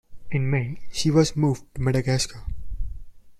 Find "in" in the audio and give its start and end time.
0.31-0.49